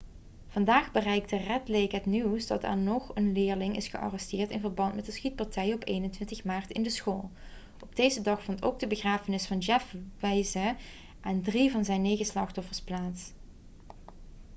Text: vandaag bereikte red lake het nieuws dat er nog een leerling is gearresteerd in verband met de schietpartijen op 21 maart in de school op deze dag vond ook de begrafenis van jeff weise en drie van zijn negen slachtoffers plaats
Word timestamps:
vandaag 0.47 0.91
bereikte 0.91 1.35
red 1.37 1.67
lake 1.67 1.95
het 1.95 2.05
nieuws 2.05 2.47
dat 2.47 2.63
er 2.63 2.77
nog 2.77 3.11
een 3.15 3.31
leerling 3.31 3.75
is 3.75 3.87
gearresteerd 3.87 4.49
in 4.49 4.59
verband 4.59 4.95
met 4.95 5.05
de 5.05 5.11
schietpartijen 5.11 5.75
op 5.75 5.87
21 5.87 6.43
maart 6.43 6.71
in 6.71 6.83
de 6.83 6.89
school 6.89 7.31
op 7.81 7.95
deze 7.95 8.21
dag 8.21 8.43
vond 8.43 8.63
ook 8.63 8.79
de 8.79 8.87
begrafenis 8.87 9.47
van 9.47 9.57
jeff 9.57 9.95
weise 10.19 10.75
en 11.21 11.41
drie 11.41 11.71
van 11.71 11.85
zijn 11.85 12.01
negen 12.01 12.25
slachtoffers 12.25 12.81
plaats 12.81 13.31